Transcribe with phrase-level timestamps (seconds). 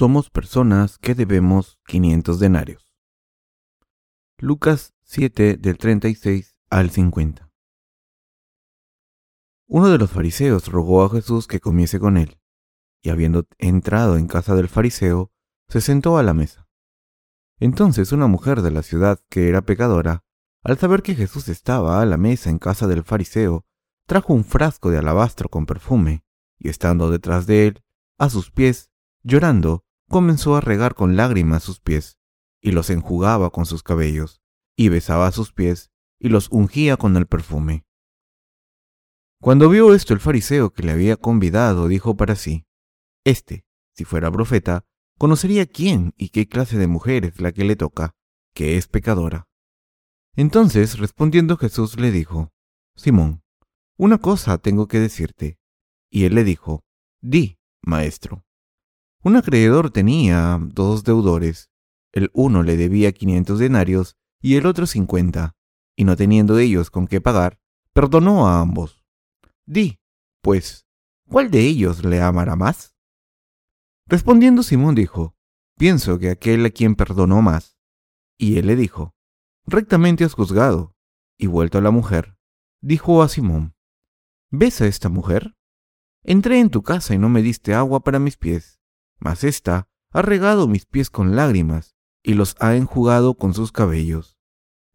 [0.00, 2.94] somos personas que debemos 500 denarios.
[4.38, 7.52] Lucas 7 del 36 al 50.
[9.66, 12.40] Uno de los fariseos rogó a Jesús que comiese con él,
[13.02, 15.32] y habiendo entrado en casa del fariseo,
[15.68, 16.66] se sentó a la mesa.
[17.58, 20.24] Entonces una mujer de la ciudad que era pecadora,
[20.64, 23.66] al saber que Jesús estaba a la mesa en casa del fariseo,
[24.06, 26.24] trajo un frasco de alabastro con perfume,
[26.58, 27.82] y estando detrás de él,
[28.16, 28.90] a sus pies,
[29.22, 32.18] llorando, comenzó a regar con lágrimas sus pies,
[32.60, 34.42] y los enjugaba con sus cabellos,
[34.76, 37.84] y besaba sus pies, y los ungía con el perfume.
[39.40, 42.66] Cuando vio esto el fariseo que le había convidado, dijo para sí,
[43.24, 43.64] Este,
[43.96, 44.84] si fuera profeta,
[45.16, 48.16] conocería quién y qué clase de mujer es la que le toca,
[48.52, 49.48] que es pecadora.
[50.34, 52.50] Entonces, respondiendo Jesús, le dijo,
[52.96, 53.42] Simón,
[53.96, 55.58] una cosa tengo que decirte.
[56.10, 56.82] Y él le dijo,
[57.20, 58.44] Di, maestro.
[59.22, 61.70] Un acreedor tenía dos deudores.
[62.12, 65.56] El uno le debía quinientos denarios y el otro cincuenta,
[65.94, 67.60] y no teniendo ellos con qué pagar,
[67.92, 69.04] perdonó a ambos.
[69.66, 70.00] Di,
[70.40, 70.86] pues,
[71.28, 72.96] ¿cuál de ellos le amará más?
[74.06, 75.36] Respondiendo Simón dijo,
[75.76, 77.78] Pienso que aquel a quien perdonó más.
[78.38, 79.14] Y él le dijo,
[79.66, 80.96] Rectamente has juzgado.
[81.38, 82.38] Y vuelto a la mujer,
[82.80, 83.74] dijo a Simón,
[84.50, 85.56] ¿Ves a esta mujer?
[86.24, 88.79] Entré en tu casa y no me diste agua para mis pies,
[89.20, 94.38] mas ésta ha regado mis pies con lágrimas y los ha enjugado con sus cabellos.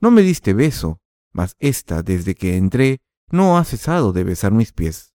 [0.01, 0.99] No me diste beso,
[1.31, 5.15] mas ésta desde que entré no ha cesado de besar mis pies.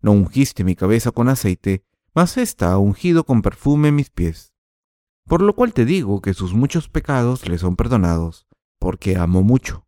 [0.00, 4.54] No ungiste mi cabeza con aceite, mas ésta ha ungido con perfume mis pies.
[5.26, 8.46] Por lo cual te digo que sus muchos pecados le son perdonados,
[8.78, 9.86] porque amo mucho.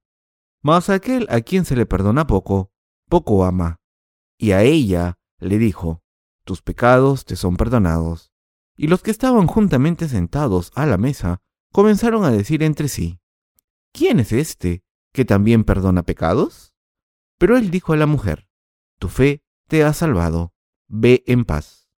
[0.62, 2.70] Mas aquel a quien se le perdona poco,
[3.08, 3.80] poco ama.
[4.39, 6.02] Y a ella le dijo,
[6.45, 8.31] tus pecados te son perdonados.
[8.77, 11.40] Y los que estaban juntamente sentados a la mesa
[11.72, 13.20] comenzaron a decir entre sí,
[13.92, 16.74] ¿quién es este que también perdona pecados?
[17.38, 18.48] Pero él dijo a la mujer,
[18.98, 20.55] tu fe te ha salvado,
[20.88, 21.88] ve en paz.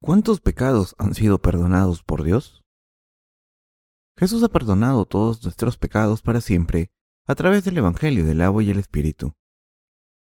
[0.00, 2.64] ¿Cuántos pecados han sido perdonados por Dios?
[4.16, 6.90] Jesús ha perdonado todos nuestros pecados para siempre
[7.26, 9.34] a través del Evangelio del agua y el Espíritu.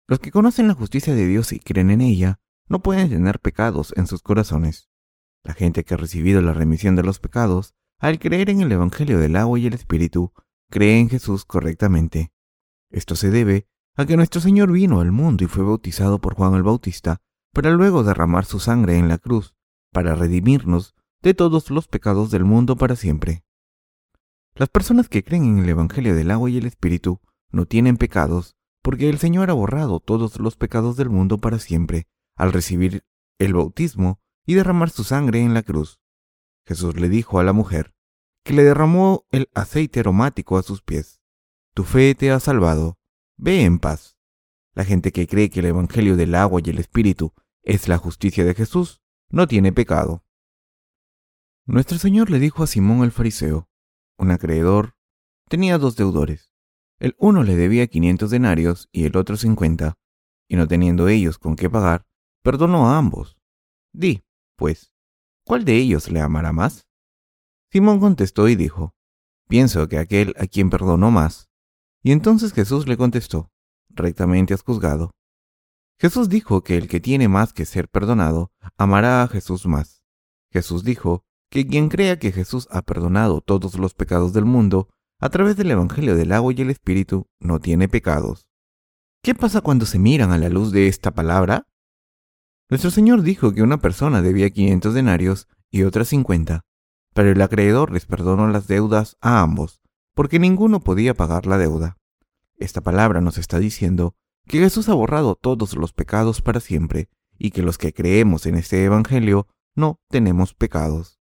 [0.06, 3.92] Los que conocen la justicia de Dios y creen en ella no pueden tener pecados
[3.96, 4.87] en sus corazones.
[5.44, 9.18] La gente que ha recibido la remisión de los pecados, al creer en el Evangelio
[9.18, 10.32] del agua y el Espíritu,
[10.70, 12.32] cree en Jesús correctamente.
[12.90, 13.66] Esto se debe
[13.96, 17.20] a que nuestro Señor vino al mundo y fue bautizado por Juan el Bautista,
[17.52, 19.54] para luego derramar su sangre en la cruz,
[19.92, 23.42] para redimirnos de todos los pecados del mundo para siempre.
[24.54, 27.20] Las personas que creen en el Evangelio del agua y el Espíritu
[27.50, 32.06] no tienen pecados porque el Señor ha borrado todos los pecados del mundo para siempre
[32.36, 33.04] al recibir
[33.38, 36.00] el bautismo y derramar su sangre en la cruz.
[36.66, 37.92] Jesús le dijo a la mujer,
[38.42, 41.20] que le derramó el aceite aromático a sus pies.
[41.74, 42.96] Tu fe te ha salvado,
[43.36, 44.16] ve en paz.
[44.72, 48.42] La gente que cree que el Evangelio del agua y el Espíritu es la justicia
[48.46, 50.24] de Jesús, no tiene pecado.
[51.66, 53.68] Nuestro Señor le dijo a Simón el fariseo,
[54.16, 54.94] un acreedor,
[55.50, 56.54] tenía dos deudores.
[56.98, 59.98] El uno le debía quinientos denarios y el otro cincuenta,
[60.48, 62.06] y no teniendo ellos con qué pagar,
[62.42, 63.36] perdonó a ambos.
[63.92, 64.24] Di,
[64.58, 64.92] pues,
[65.44, 66.86] ¿cuál de ellos le amará más?
[67.70, 68.94] Simón contestó y dijo,
[69.48, 71.48] Pienso que aquel a quien perdonó más.
[72.02, 73.50] Y entonces Jesús le contestó,
[73.88, 75.12] Rectamente has juzgado.
[75.98, 80.02] Jesús dijo que el que tiene más que ser perdonado, amará a Jesús más.
[80.52, 84.88] Jesús dijo que quien crea que Jesús ha perdonado todos los pecados del mundo,
[85.20, 88.48] a través del Evangelio del agua y el Espíritu, no tiene pecados.
[89.22, 91.66] ¿Qué pasa cuando se miran a la luz de esta palabra?
[92.70, 96.66] Nuestro Señor dijo que una persona debía 500 denarios y otra 50,
[97.14, 99.80] pero el acreedor les perdonó las deudas a ambos,
[100.14, 101.96] porque ninguno podía pagar la deuda.
[102.56, 104.16] Esta palabra nos está diciendo
[104.46, 108.56] que Jesús ha borrado todos los pecados para siempre y que los que creemos en
[108.56, 111.20] este Evangelio no tenemos pecados.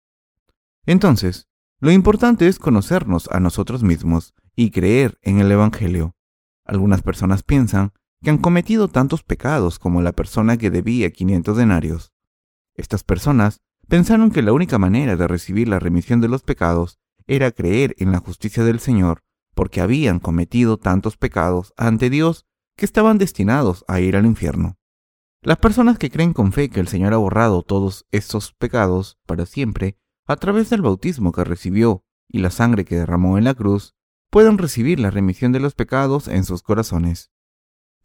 [0.85, 1.49] Entonces,
[1.79, 6.17] lo importante es conocernos a nosotros mismos y creer en el Evangelio.
[6.65, 7.93] Algunas personas piensan
[8.27, 12.13] que han cometido tantos pecados como la persona que debía 500 denarios.
[12.75, 17.53] Estas personas pensaron que la única manera de recibir la remisión de los pecados era
[17.53, 19.23] creer en la justicia del Señor,
[19.55, 22.47] porque habían cometido tantos pecados ante Dios
[22.77, 24.77] que estaban destinados a ir al infierno.
[25.41, 29.47] Las personas que creen con fe que el Señor ha borrado todos estos pecados para
[29.47, 33.95] siempre a través del bautismo que recibió y la sangre que derramó en la cruz,
[34.31, 37.31] pueden recibir la remisión de los pecados en sus corazones.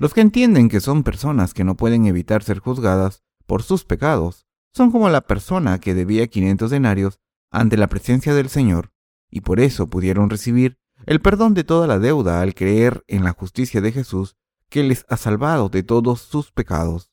[0.01, 4.47] Los que entienden que son personas que no pueden evitar ser juzgadas por sus pecados,
[4.73, 7.19] son como la persona que debía 500 denarios
[7.51, 8.93] ante la presencia del Señor,
[9.29, 13.33] y por eso pudieron recibir el perdón de toda la deuda al creer en la
[13.33, 14.37] justicia de Jesús
[14.69, 17.11] que les ha salvado de todos sus pecados.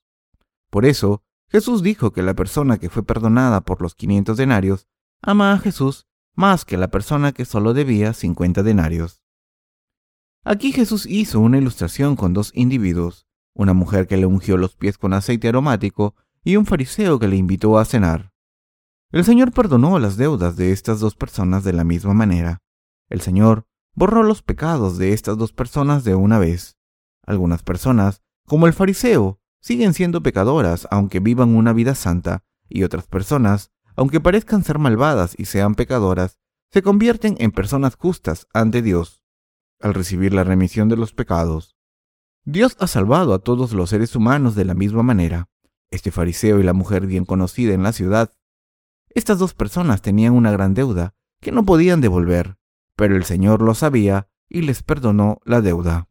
[0.71, 4.89] Por eso, Jesús dijo que la persona que fue perdonada por los 500 denarios
[5.21, 9.21] ama a Jesús más que la persona que solo debía 50 denarios.
[10.45, 14.97] Aquí Jesús hizo una ilustración con dos individuos, una mujer que le ungió los pies
[14.97, 16.15] con aceite aromático
[16.45, 18.33] y un fariseo que le invitó a cenar.
[19.11, 22.63] El Señor perdonó las deudas de estas dos personas de la misma manera.
[23.09, 26.77] El Señor borró los pecados de estas dos personas de una vez.
[27.27, 33.07] Algunas personas, como el fariseo, siguen siendo pecadoras aunque vivan una vida santa, y otras
[33.07, 36.39] personas, aunque parezcan ser malvadas y sean pecadoras,
[36.71, 39.23] se convierten en personas justas ante Dios
[39.81, 41.77] al recibir la remisión de los pecados.
[42.45, 45.49] Dios ha salvado a todos los seres humanos de la misma manera.
[45.91, 48.33] Este fariseo y la mujer bien conocida en la ciudad.
[49.11, 52.59] Estas dos personas tenían una gran deuda que no podían devolver,
[52.97, 56.09] pero el Señor lo sabía y les perdonó la deuda.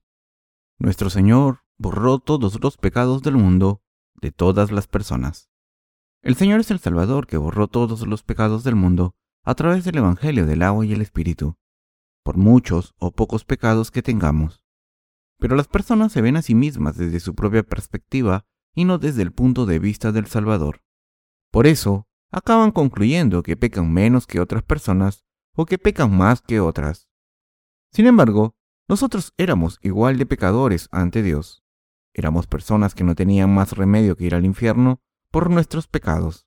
[0.78, 3.81] Nuestro Señor borró todos los pecados del mundo
[4.16, 5.50] de todas las personas.
[6.22, 9.98] El Señor es el Salvador que borró todos los pecados del mundo a través del
[9.98, 11.58] Evangelio del agua y el Espíritu,
[12.28, 14.62] por muchos o pocos pecados que tengamos.
[15.40, 18.46] Pero las personas se ven a sí mismas desde su propia perspectiva
[18.76, 20.82] y no desde el punto de vista del Salvador.
[21.52, 25.24] Por eso, acaban concluyendo que pecan menos que otras personas
[25.56, 27.08] o que pecan más que otras.
[27.94, 28.58] Sin embargo,
[28.90, 31.64] nosotros éramos igual de pecadores ante Dios.
[32.14, 35.00] Éramos personas que no tenían más remedio que ir al infierno
[35.32, 36.46] por nuestros pecados.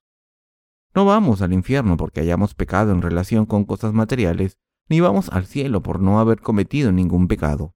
[0.95, 4.59] No vamos al infierno porque hayamos pecado en relación con cosas materiales,
[4.91, 7.75] ni vamos al cielo por no haber cometido ningún pecado.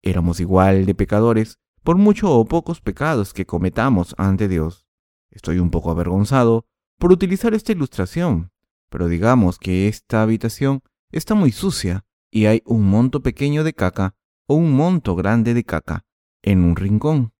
[0.00, 4.86] Éramos igual de pecadores por mucho o pocos pecados que cometamos ante Dios.
[5.30, 6.64] Estoy un poco avergonzado
[6.98, 8.52] por utilizar esta ilustración,
[8.88, 14.14] pero digamos que esta habitación está muy sucia y hay un monto pequeño de caca
[14.46, 16.04] o un monto grande de caca
[16.42, 17.32] en un rincón.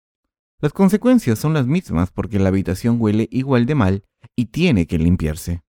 [0.58, 4.04] Las consecuencias son las mismas porque la habitación huele igual de mal
[4.34, 5.62] y tiene que limpiarse.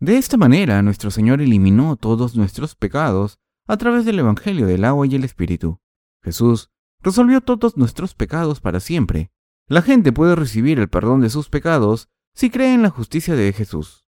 [0.00, 5.06] De esta manera nuestro Señor eliminó todos nuestros pecados a través del Evangelio del agua
[5.06, 5.80] y el Espíritu.
[6.22, 6.70] Jesús
[7.00, 9.30] resolvió todos nuestros pecados para siempre.
[9.68, 13.52] La gente puede recibir el perdón de sus pecados si cree en la justicia de
[13.52, 14.06] Jesús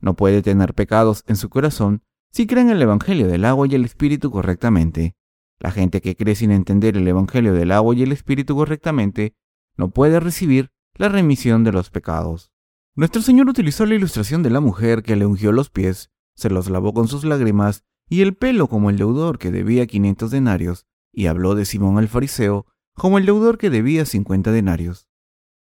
[0.00, 2.02] no puede tener pecados en su corazón
[2.32, 5.16] si cree en el Evangelio del agua y el Espíritu correctamente.
[5.58, 9.34] La gente que cree sin entender el Evangelio del agua y el Espíritu correctamente
[9.76, 12.49] no puede recibir la remisión de los pecados.
[12.94, 16.68] Nuestro Señor utilizó la ilustración de la mujer que le ungió los pies, se los
[16.68, 21.26] lavó con sus lágrimas y el pelo como el deudor que debía 500 denarios, y
[21.26, 25.08] habló de Simón el fariseo como el deudor que debía 50 denarios.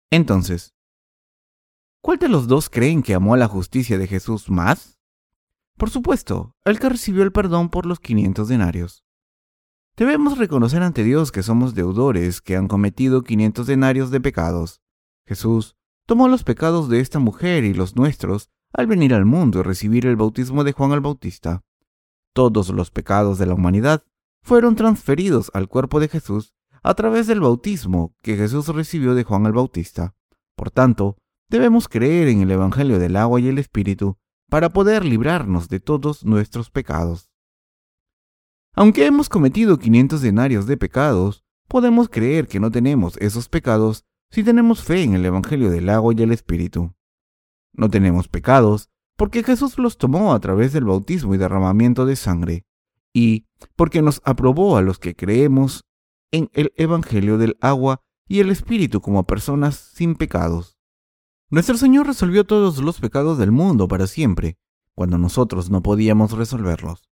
[0.10, 0.74] Entonces,
[2.04, 5.00] ¿Cuál de los dos creen que amó la justicia de Jesús más?
[5.78, 9.06] Por supuesto, el que recibió el perdón por los 500 denarios.
[9.96, 14.82] Debemos reconocer ante Dios que somos deudores que han cometido 500 denarios de pecados.
[15.26, 19.64] Jesús tomó los pecados de esta mujer y los nuestros al venir al mundo y
[19.64, 21.64] recibir el bautismo de Juan el Bautista.
[22.34, 24.04] Todos los pecados de la humanidad
[24.42, 29.46] fueron transferidos al cuerpo de Jesús a través del bautismo que Jesús recibió de Juan
[29.46, 30.16] el Bautista.
[30.56, 31.18] Por tanto,
[31.54, 34.18] Debemos creer en el Evangelio del agua y el Espíritu
[34.50, 37.30] para poder librarnos de todos nuestros pecados.
[38.74, 44.44] Aunque hemos cometido 500 denarios de pecados, podemos creer que no tenemos esos pecados si
[44.44, 46.96] tenemos fe en el Evangelio del agua y el Espíritu.
[47.72, 52.66] No tenemos pecados porque Jesús los tomó a través del bautismo y derramamiento de sangre,
[53.14, 55.86] y porque nos aprobó a los que creemos
[56.32, 60.80] en el Evangelio del agua y el Espíritu como personas sin pecados.
[61.52, 64.58] Nuestro Señor resolvió todos los pecados del mundo para siempre,
[64.96, 67.08] cuando nosotros no podíamos resolverlos.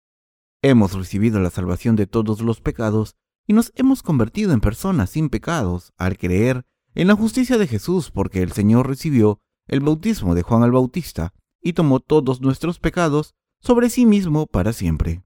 [0.62, 5.30] Hemos recibido la salvación de todos los pecados y nos hemos convertido en personas sin
[5.30, 6.64] pecados al creer
[6.94, 11.32] en la justicia de Jesús porque el Señor recibió el bautismo de Juan el Bautista
[11.60, 15.22] y tomó todos nuestros pecados sobre sí mismo para siempre.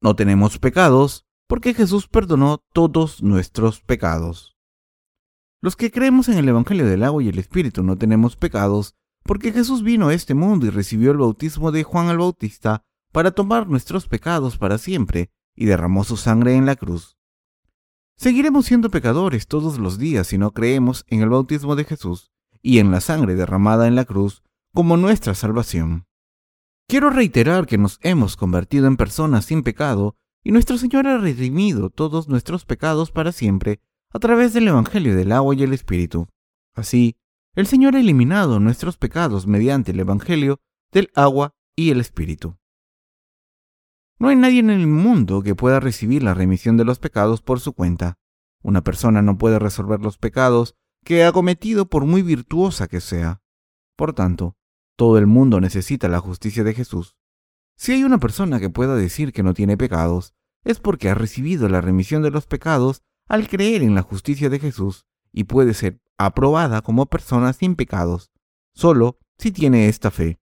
[0.00, 4.56] No tenemos pecados porque Jesús perdonó todos nuestros pecados.
[5.60, 9.52] Los que creemos en el Evangelio del agua y el Espíritu no tenemos pecados, porque
[9.52, 13.68] Jesús vino a este mundo y recibió el bautismo de Juan el Bautista para tomar
[13.68, 17.16] nuestros pecados para siempre, y derramó su sangre en la cruz.
[18.16, 22.30] Seguiremos siendo pecadores todos los días si no creemos en el bautismo de Jesús
[22.62, 24.42] y en la sangre derramada en la cruz
[24.72, 26.06] como nuestra salvación.
[26.88, 31.90] Quiero reiterar que nos hemos convertido en personas sin pecado y nuestro Señor ha redimido
[31.90, 33.80] todos nuestros pecados para siempre
[34.10, 36.28] a través del Evangelio del agua y el Espíritu.
[36.74, 37.16] Así,
[37.54, 40.60] el Señor ha eliminado nuestros pecados mediante el Evangelio
[40.92, 42.56] del agua y el Espíritu.
[44.24, 47.60] No hay nadie en el mundo que pueda recibir la remisión de los pecados por
[47.60, 48.16] su cuenta.
[48.62, 53.42] Una persona no puede resolver los pecados que ha cometido por muy virtuosa que sea.
[53.96, 54.56] Por tanto,
[54.96, 57.18] todo el mundo necesita la justicia de Jesús.
[57.76, 60.32] Si hay una persona que pueda decir que no tiene pecados,
[60.64, 64.58] es porque ha recibido la remisión de los pecados al creer en la justicia de
[64.58, 68.30] Jesús y puede ser aprobada como persona sin pecados,
[68.72, 70.38] solo si tiene esta fe.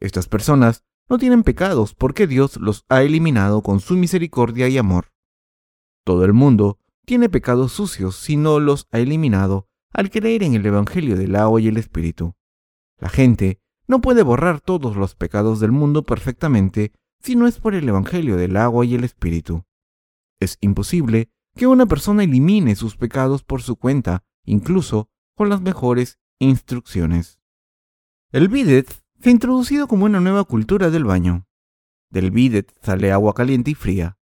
[0.00, 5.12] Estas personas no tienen pecados porque Dios los ha eliminado con su misericordia y amor.
[6.04, 10.66] Todo el mundo tiene pecados sucios si no los ha eliminado al creer en el
[10.66, 12.34] Evangelio del agua y el Espíritu.
[12.98, 17.74] La gente no puede borrar todos los pecados del mundo perfectamente si no es por
[17.74, 19.64] el Evangelio del agua y el Espíritu.
[20.40, 26.18] Es imposible que una persona elimine sus pecados por su cuenta, incluso con las mejores
[26.38, 27.40] instrucciones.
[28.30, 31.46] El bidet se ha introducido como una nueva cultura del baño.
[32.10, 34.18] Del bidet sale agua caliente y fría.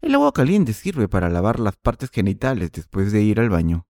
[0.00, 3.86] El agua caliente sirve para lavar las partes genitales después de ir al baño.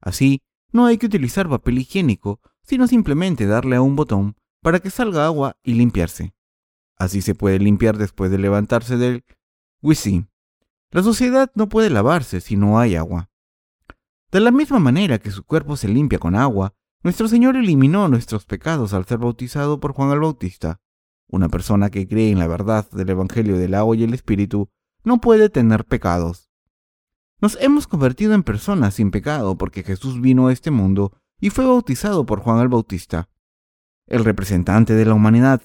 [0.00, 0.42] Así,
[0.72, 5.24] no hay que utilizar papel higiénico, sino simplemente darle a un botón para que salga
[5.24, 6.34] agua y limpiarse.
[6.96, 9.24] Así se puede limpiar después de levantarse del
[9.82, 10.26] wisi.
[10.90, 13.30] La sociedad no puede lavarse si no hay agua.
[14.30, 18.46] De la misma manera que su cuerpo se limpia con agua, nuestro Señor eliminó nuestros
[18.46, 20.80] pecados al ser bautizado por Juan el Bautista.
[21.28, 24.70] Una persona que cree en la verdad del Evangelio del agua y el Espíritu
[25.04, 26.50] no puede tener pecados.
[27.42, 31.66] Nos hemos convertido en personas sin pecado porque Jesús vino a este mundo y fue
[31.66, 33.28] bautizado por Juan el Bautista,
[34.06, 35.60] el representante de la humanidad,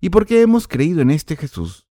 [0.00, 1.88] y porque hemos creído en este Jesús.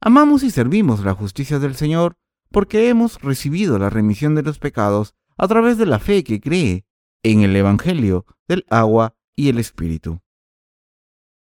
[0.00, 2.16] Amamos y servimos la justicia del Señor
[2.50, 6.86] porque hemos recibido la remisión de los pecados a través de la fe que cree
[7.22, 10.20] en el Evangelio del agua y el Espíritu.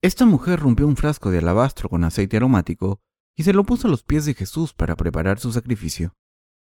[0.03, 3.01] Esta mujer rompió un frasco de alabastro con aceite aromático
[3.35, 6.15] y se lo puso a los pies de Jesús para preparar su sacrificio.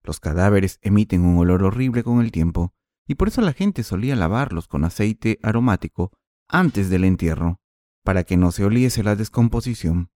[0.02, 2.72] Los cadáveres emiten un olor horrible con el tiempo,
[3.06, 6.12] y por eso la gente solía lavarlos con aceite aromático
[6.48, 7.60] antes del entierro,
[8.02, 10.10] para que no se oliese la descomposición.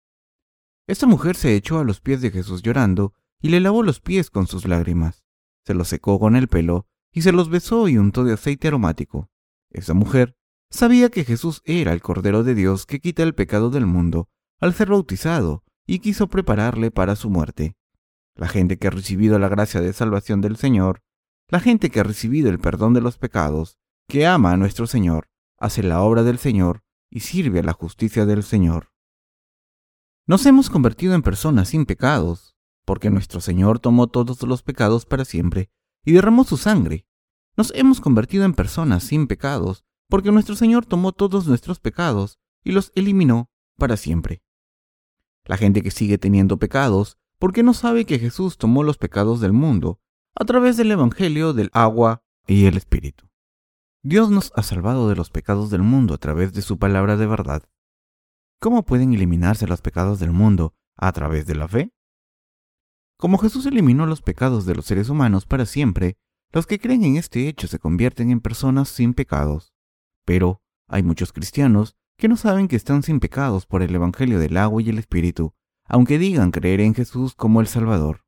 [0.87, 4.31] Esta mujer se echó a los pies de Jesús llorando y le lavó los pies
[4.31, 5.25] con sus lágrimas,
[5.65, 6.87] se los secó con el pelo
[7.17, 9.31] y se los besó y untó de aceite aromático.
[9.71, 10.37] Esa mujer
[10.71, 14.29] sabía que Jesús era el Cordero de Dios que quita el pecado del mundo
[14.61, 17.75] al ser bautizado y quiso prepararle para su muerte.
[18.35, 21.01] La gente que ha recibido la gracia de salvación del Señor,
[21.49, 25.31] la gente que ha recibido el perdón de los pecados, que ama a nuestro Señor,
[25.57, 28.93] hace la obra del Señor y sirve a la justicia del Señor.
[30.27, 35.25] Nos hemos convertido en personas sin pecados, porque nuestro Señor tomó todos los pecados para
[35.25, 35.71] siempre
[36.07, 37.05] y derramó su sangre.
[37.57, 42.73] Nos hemos convertido en personas sin pecados, porque nuestro Señor tomó todos nuestros pecados y
[42.73, 44.43] los eliminó para siempre.
[45.45, 49.53] La gente que sigue teniendo pecados, porque no sabe que Jesús tomó los pecados del
[49.53, 50.01] mundo
[50.35, 53.29] a través del Evangelio del agua y el Espíritu.
[54.03, 57.27] Dios nos ha salvado de los pecados del mundo a través de su palabra de
[57.27, 57.65] verdad.
[58.61, 61.93] ¿Cómo pueden eliminarse los pecados del mundo a través de la fe?
[63.19, 66.19] Como Jesús eliminó los pecados de los seres humanos para siempre,
[66.53, 69.73] los que creen en este hecho se convierten en personas sin pecados.
[70.25, 74.57] Pero hay muchos cristianos que no saben que están sin pecados por el Evangelio del
[74.57, 75.55] agua y el Espíritu,
[75.87, 78.25] aunque digan creer en Jesús como el Salvador.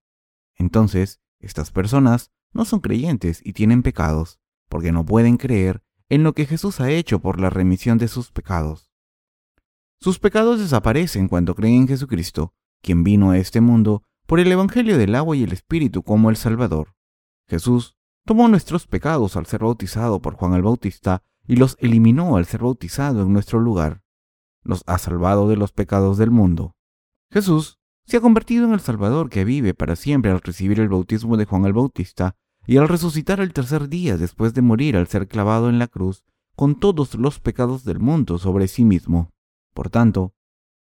[0.56, 6.32] Entonces, estas personas no son creyentes y tienen pecados, porque no pueden creer en lo
[6.32, 8.90] que Jesús ha hecho por la remisión de sus pecados.
[10.00, 14.98] Sus pecados desaparecen cuando creen en Jesucristo, quien vino a este mundo por el Evangelio
[14.98, 16.94] del agua y el Espíritu como el Salvador.
[17.48, 22.44] Jesús tomó nuestros pecados al ser bautizado por Juan el Bautista y los eliminó al
[22.44, 24.02] ser bautizado en nuestro lugar.
[24.62, 26.76] Nos ha salvado de los pecados del mundo.
[27.30, 31.38] Jesús se ha convertido en el Salvador que vive para siempre al recibir el bautismo
[31.38, 35.26] de Juan el Bautista y al resucitar el tercer día después de morir al ser
[35.26, 36.22] clavado en la cruz
[36.54, 39.30] con todos los pecados del mundo sobre sí mismo.
[39.72, 40.34] Por tanto,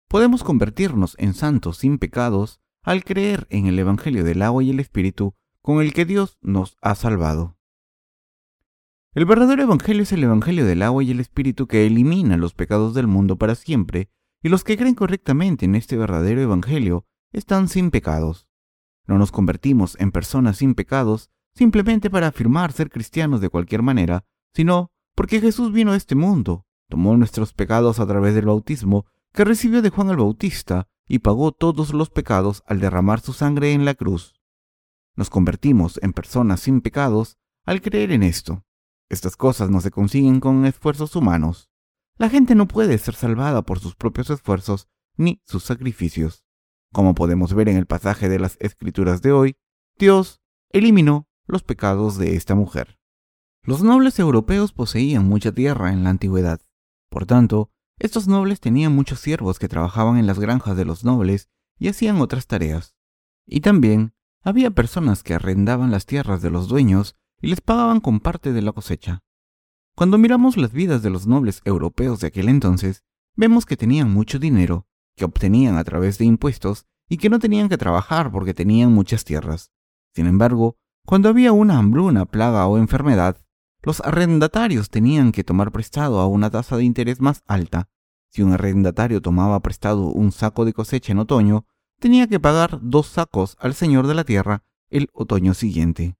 [0.07, 4.79] podemos convertirnos en santos sin pecados al creer en el Evangelio del agua y el
[4.79, 7.57] Espíritu con el que Dios nos ha salvado.
[9.13, 12.93] El verdadero Evangelio es el Evangelio del agua y el Espíritu que elimina los pecados
[12.93, 14.11] del mundo para siempre,
[14.43, 18.47] y los que creen correctamente en este verdadero Evangelio están sin pecados.
[19.07, 24.25] No nos convertimos en personas sin pecados simplemente para afirmar ser cristianos de cualquier manera,
[24.53, 29.43] sino porque Jesús vino a este mundo, tomó nuestros pecados a través del bautismo que
[29.43, 33.85] recibió de Juan el Bautista y pagó todos los pecados al derramar su sangre en
[33.85, 34.33] la cruz.
[35.15, 38.65] Nos convertimos en personas sin pecados al creer en esto.
[39.09, 41.69] Estas cosas no se consiguen con esfuerzos humanos.
[42.17, 46.43] La gente no puede ser salvada por sus propios esfuerzos ni sus sacrificios.
[46.91, 49.57] Como podemos ver en el pasaje de las Escrituras de hoy,
[49.97, 52.99] Dios eliminó los pecados de esta mujer.
[53.63, 56.61] Los nobles europeos poseían mucha tierra en la antigüedad.
[57.09, 61.49] Por tanto, estos nobles tenían muchos siervos que trabajaban en las granjas de los nobles
[61.77, 62.95] y hacían otras tareas.
[63.45, 68.19] Y también había personas que arrendaban las tierras de los dueños y les pagaban con
[68.19, 69.23] parte de la cosecha.
[69.95, 73.03] Cuando miramos las vidas de los nobles europeos de aquel entonces,
[73.35, 77.69] vemos que tenían mucho dinero, que obtenían a través de impuestos y que no tenían
[77.69, 79.71] que trabajar porque tenían muchas tierras.
[80.13, 83.44] Sin embargo, cuando había una hambruna, plaga o enfermedad,
[83.85, 87.87] los arrendatarios tenían que tomar prestado a una tasa de interés más alta.
[88.29, 91.65] Si un arrendatario tomaba prestado un saco de cosecha en otoño,
[91.99, 96.17] tenía que pagar dos sacos al señor de la tierra el otoño siguiente.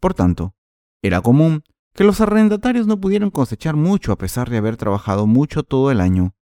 [0.00, 0.54] Por tanto,
[1.00, 5.62] era común que los arrendatarios no pudieran cosechar mucho a pesar de haber trabajado mucho
[5.62, 6.34] todo el año,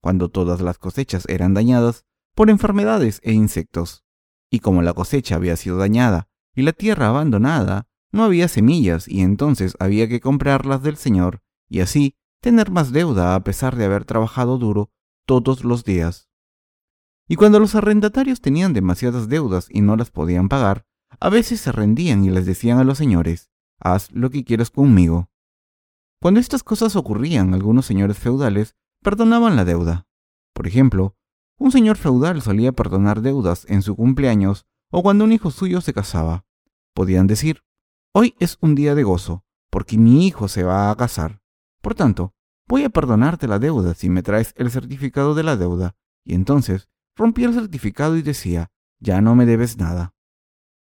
[0.00, 4.04] cuando todas las cosechas eran dañadas por enfermedades e insectos.
[4.50, 9.22] Y como la cosecha había sido dañada y la tierra abandonada, no había semillas y
[9.22, 14.04] entonces había que comprarlas del Señor y así tener más deuda a pesar de haber
[14.04, 14.92] trabajado duro
[15.26, 16.28] todos los días.
[17.26, 20.86] Y cuando los arrendatarios tenían demasiadas deudas y no las podían pagar,
[21.18, 25.28] a veces se rendían y les decían a los señores, haz lo que quieras conmigo.
[26.20, 30.06] Cuando estas cosas ocurrían, algunos señores feudales perdonaban la deuda.
[30.52, 31.16] Por ejemplo,
[31.58, 35.92] un señor feudal solía perdonar deudas en su cumpleaños o cuando un hijo suyo se
[35.92, 36.46] casaba.
[36.94, 37.64] Podían decir,
[38.16, 41.42] Hoy es un día de gozo, porque mi hijo se va a casar.
[41.82, 42.32] Por tanto,
[42.68, 45.96] voy a perdonarte la deuda si me traes el certificado de la deuda.
[46.24, 50.14] Y entonces rompía el certificado y decía, ya no me debes nada.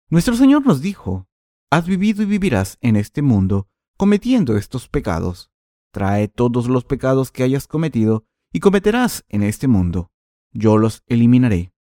[0.09, 1.26] Nuestro Señor nos dijo,
[1.72, 5.50] has vivido y vivirás en este mundo cometiendo estos pecados.
[5.92, 10.12] Trae todos los pecados que hayas cometido y cometerás en este mundo.
[10.52, 11.72] Yo los eliminaré.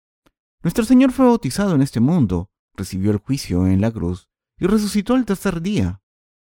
[0.64, 4.27] Nuestro Señor fue bautizado en este mundo, recibió el juicio en la cruz
[4.60, 6.02] y resucitó al tercer día.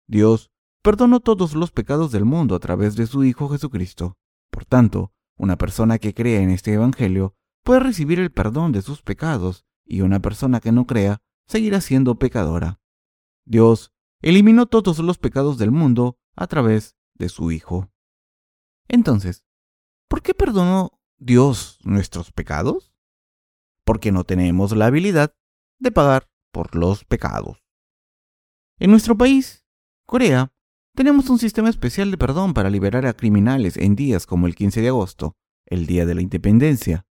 [0.06, 0.50] Dios
[0.82, 4.18] perdonó todos los pecados del mundo a través de su Hijo Jesucristo.
[4.50, 9.02] Por tanto, una persona que cree en este Evangelio puede recibir el perdón de sus
[9.02, 12.80] pecados y una persona que no crea seguirá siendo pecadora.
[13.44, 17.90] Dios eliminó todos los pecados del mundo a través de su Hijo.
[18.88, 19.44] Entonces,
[20.08, 22.92] ¿por qué perdonó Dios nuestros pecados?
[23.84, 25.34] Porque no tenemos la habilidad
[25.78, 27.62] de pagar por los pecados.
[28.80, 29.66] En nuestro país,
[30.06, 30.54] Corea,
[30.94, 34.80] tenemos un sistema especial de perdón para liberar a criminales en días como el 15
[34.80, 37.04] de agosto, el Día de la Independencia,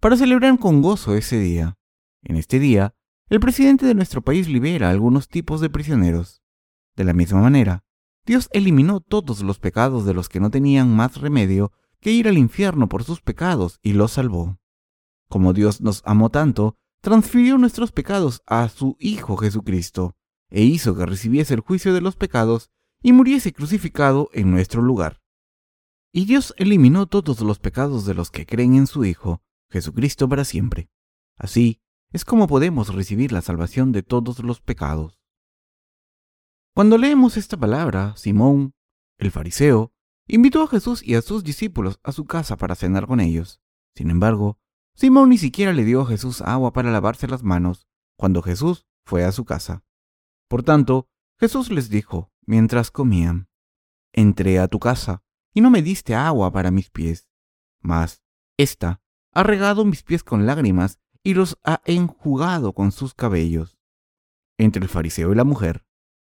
[0.00, 1.78] para celebrar con gozo ese día.
[2.22, 2.94] En este día,
[3.28, 6.42] el presidente de nuestro país libera a algunos tipos de prisioneros.
[6.94, 7.82] De la misma manera,
[8.24, 12.38] Dios eliminó todos los pecados de los que no tenían más remedio que ir al
[12.38, 14.60] infierno por sus pecados y los salvó.
[15.28, 20.14] Como Dios nos amó tanto, transfirió nuestros pecados a su Hijo Jesucristo,
[20.50, 22.70] e hizo que recibiese el juicio de los pecados
[23.02, 25.20] y muriese crucificado en nuestro lugar.
[26.12, 30.44] Y Dios eliminó todos los pecados de los que creen en su Hijo, Jesucristo para
[30.44, 30.90] siempre.
[31.36, 31.80] Así
[32.12, 35.20] es como podemos recibir la salvación de todos los pecados.
[36.74, 38.74] Cuando leemos esta palabra, Simón,
[39.18, 39.92] el fariseo,
[40.26, 43.60] invitó a Jesús y a sus discípulos a su casa para cenar con ellos.
[43.94, 44.58] Sin embargo,
[44.94, 49.24] Simón ni siquiera le dio a Jesús agua para lavarse las manos cuando Jesús fue
[49.24, 49.84] a su casa.
[50.48, 53.48] Por tanto, Jesús les dijo, mientras comían,
[54.12, 57.28] Entré a tu casa, y no me diste agua para mis pies,
[57.80, 58.22] mas
[58.56, 63.76] ésta ha regado mis pies con lágrimas y los ha enjugado con sus cabellos.
[64.58, 65.84] Entre el fariseo y la mujer,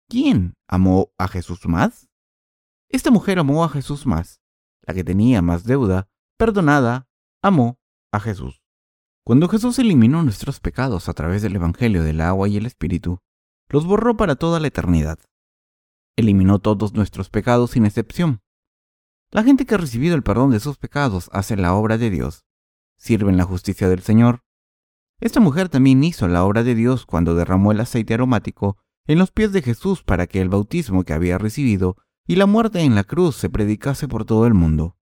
[0.10, 2.10] ¿quién amó a Jesús más?
[2.90, 4.42] Esta mujer amó a Jesús más.
[4.82, 7.08] La que tenía más deuda, perdonada,
[7.44, 7.80] amó
[8.12, 8.64] a Jesús.
[9.24, 13.20] Cuando Jesús eliminó nuestros pecados a través del Evangelio del agua y el Espíritu,
[13.70, 15.20] los borró para toda la eternidad.
[16.16, 18.42] Eliminó todos nuestros pecados sin excepción.
[19.30, 22.46] La gente que ha recibido el perdón de sus pecados hace la obra de Dios,
[22.98, 24.44] sirve en la justicia del Señor.
[25.20, 29.32] Esta mujer también hizo la obra de Dios cuando derramó el aceite aromático en los
[29.32, 33.04] pies de Jesús para que el bautismo que había recibido y la muerte en la
[33.04, 34.98] cruz se predicase por todo el mundo.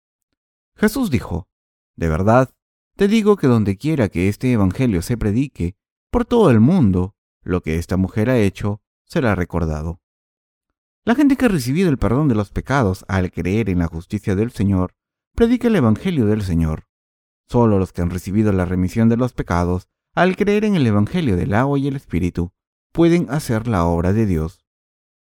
[0.75, 1.49] Jesús dijo,
[1.97, 2.51] De verdad,
[2.97, 5.77] te digo que donde quiera que este Evangelio se predique,
[6.11, 10.01] por todo el mundo, lo que esta mujer ha hecho será recordado.
[11.05, 14.35] La gente que ha recibido el perdón de los pecados al creer en la justicia
[14.35, 14.95] del Señor,
[15.35, 16.87] predica el Evangelio del Señor.
[17.49, 21.37] Solo los que han recibido la remisión de los pecados, al creer en el Evangelio
[21.37, 22.53] del agua y el Espíritu,
[22.93, 24.65] pueden hacer la obra de Dios.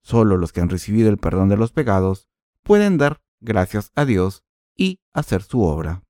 [0.04, 2.30] Solo los que han recibido el perdón de los pecados
[2.64, 4.44] pueden dar gracias a Dios
[4.76, 6.04] y hacer su obra.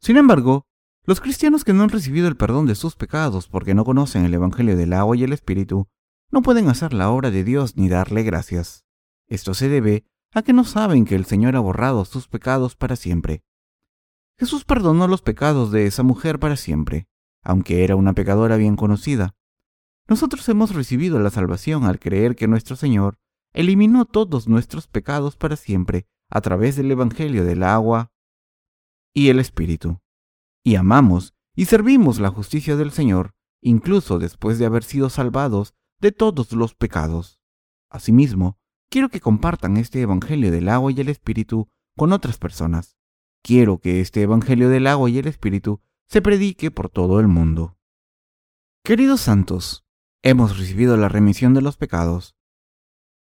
[0.00, 0.67] Sin embargo,
[1.08, 4.34] los cristianos que no han recibido el perdón de sus pecados porque no conocen el
[4.34, 5.88] Evangelio del agua y el Espíritu,
[6.30, 8.84] no pueden hacer la obra de Dios ni darle gracias.
[9.26, 12.94] Esto se debe a que no saben que el Señor ha borrado sus pecados para
[12.94, 13.42] siempre.
[14.38, 17.08] Jesús perdonó los pecados de esa mujer para siempre,
[17.42, 19.34] aunque era una pecadora bien conocida.
[20.08, 23.16] Nosotros hemos recibido la salvación al creer que nuestro Señor
[23.54, 28.12] eliminó todos nuestros pecados para siempre a través del Evangelio del agua
[29.14, 30.02] y el Espíritu.
[30.68, 36.12] Y amamos y servimos la justicia del Señor, incluso después de haber sido salvados de
[36.12, 37.40] todos los pecados.
[37.88, 38.58] Asimismo,
[38.90, 42.98] quiero que compartan este Evangelio del agua y el Espíritu con otras personas.
[43.42, 47.78] Quiero que este Evangelio del agua y el Espíritu se predique por todo el mundo.
[48.84, 49.86] Queridos santos,
[50.22, 52.36] hemos recibido la remisión de los pecados.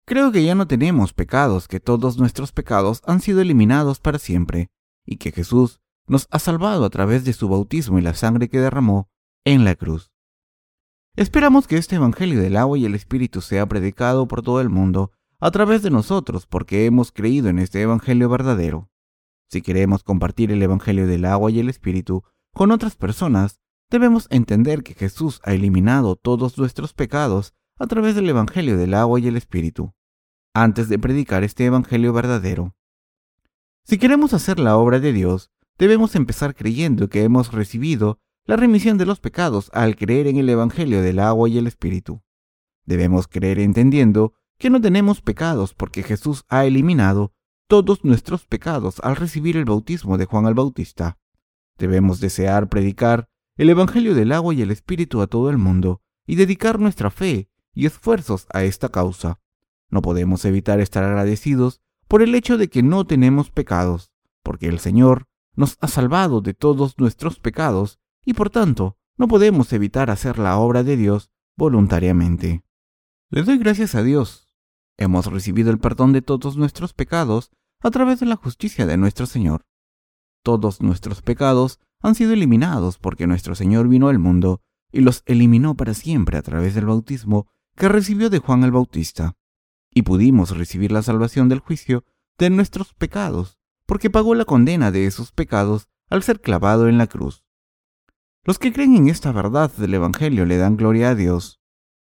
[0.06, 4.70] Creo que ya no tenemos pecados, que todos nuestros pecados han sido eliminados para siempre,
[5.04, 8.60] y que Jesús nos ha salvado a través de su bautismo y la sangre que
[8.60, 9.08] derramó
[9.44, 10.10] en la cruz.
[11.16, 15.12] Esperamos que este Evangelio del agua y el Espíritu sea predicado por todo el mundo
[15.40, 18.90] a través de nosotros porque hemos creído en este Evangelio verdadero.
[19.48, 24.82] Si queremos compartir el Evangelio del agua y el Espíritu con otras personas, debemos entender
[24.82, 29.36] que Jesús ha eliminado todos nuestros pecados a través del Evangelio del agua y el
[29.36, 29.94] Espíritu,
[30.54, 32.74] antes de predicar este Evangelio verdadero.
[33.84, 38.98] Si queremos hacer la obra de Dios, debemos empezar creyendo que hemos recibido la remisión
[38.98, 42.22] de los pecados al creer en el Evangelio del agua y el Espíritu.
[42.84, 47.32] Debemos creer entendiendo que no tenemos pecados porque Jesús ha eliminado
[47.68, 51.18] todos nuestros pecados al recibir el bautismo de Juan el Bautista.
[51.76, 56.36] Debemos desear predicar el Evangelio del agua y el Espíritu a todo el mundo y
[56.36, 59.40] dedicar nuestra fe y esfuerzos a esta causa.
[59.90, 64.10] No podemos evitar estar agradecidos por el hecho de que no tenemos pecados,
[64.42, 65.27] porque el Señor
[65.58, 70.56] nos ha salvado de todos nuestros pecados y por tanto no podemos evitar hacer la
[70.56, 72.62] obra de Dios voluntariamente.
[73.28, 74.48] Le doy gracias a Dios.
[74.96, 79.26] Hemos recibido el perdón de todos nuestros pecados a través de la justicia de nuestro
[79.26, 79.66] Señor.
[80.44, 85.74] Todos nuestros pecados han sido eliminados porque nuestro Señor vino al mundo y los eliminó
[85.76, 89.36] para siempre a través del bautismo que recibió de Juan el Bautista.
[89.90, 92.04] Y pudimos recibir la salvación del juicio
[92.38, 93.57] de nuestros pecados,
[93.88, 97.46] porque pagó la condena de esos pecados al ser clavado en la cruz.
[98.44, 101.62] Los que creen en esta verdad del Evangelio le dan gloria a Dios.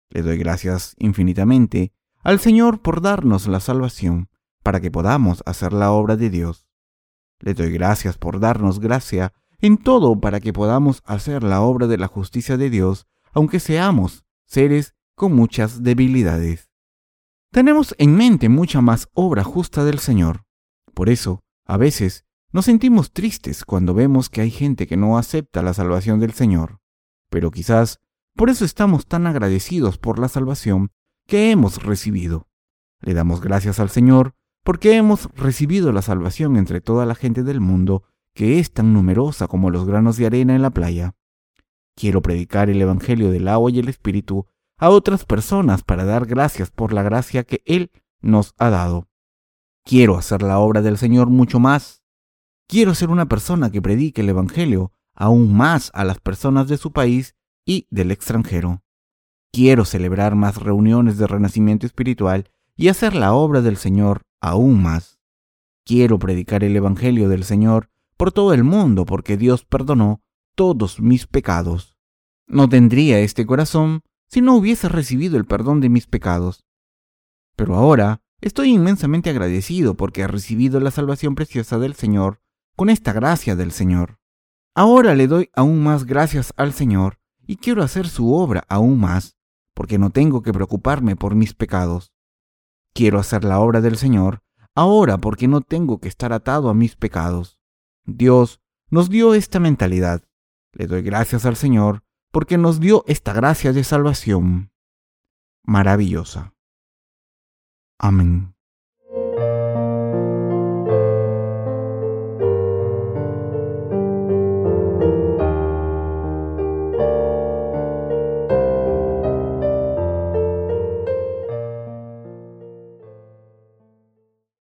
[0.09, 1.91] Le doy gracias infinitamente
[2.23, 4.29] al Señor por darnos la salvación
[4.63, 6.67] para que podamos hacer la obra de Dios.
[7.39, 11.97] Le doy gracias por darnos gracia en todo para que podamos hacer la obra de
[11.97, 16.69] la justicia de Dios, aunque seamos seres con muchas debilidades.
[17.51, 20.45] Tenemos en mente mucha más obra justa del Señor.
[20.93, 25.63] Por eso, a veces, nos sentimos tristes cuando vemos que hay gente que no acepta
[25.63, 26.79] la salvación del Señor.
[27.29, 27.99] Pero quizás
[28.35, 30.91] por eso estamos tan agradecidos por la salvación
[31.27, 32.47] que hemos recibido.
[32.99, 37.59] Le damos gracias al Señor porque hemos recibido la salvación entre toda la gente del
[37.59, 41.15] mundo que es tan numerosa como los granos de arena en la playa.
[41.95, 44.47] Quiero predicar el Evangelio del agua y el Espíritu
[44.77, 49.07] a otras personas para dar gracias por la gracia que Él nos ha dado.
[49.85, 52.03] Quiero hacer la obra del Señor mucho más.
[52.67, 56.91] Quiero ser una persona que predique el Evangelio aún más a las personas de su
[56.91, 58.81] país y del extranjero.
[59.51, 65.19] Quiero celebrar más reuniones de renacimiento espiritual y hacer la obra del Señor aún más.
[65.85, 70.21] Quiero predicar el Evangelio del Señor por todo el mundo porque Dios perdonó
[70.55, 71.95] todos mis pecados.
[72.47, 76.65] No tendría este corazón si no hubiese recibido el perdón de mis pecados.
[77.55, 82.41] Pero ahora estoy inmensamente agradecido porque he recibido la salvación preciosa del Señor
[82.75, 84.19] con esta gracia del Señor.
[84.75, 89.37] Ahora le doy aún más gracias al Señor y quiero hacer su obra aún más,
[89.73, 92.13] porque no tengo que preocuparme por mis pecados.
[92.93, 94.43] Quiero hacer la obra del Señor
[94.75, 97.59] ahora porque no tengo que estar atado a mis pecados.
[98.05, 100.23] Dios nos dio esta mentalidad.
[100.73, 104.71] Le doy gracias al Señor porque nos dio esta gracia de salvación
[105.63, 106.52] maravillosa.
[108.03, 108.52] Amen.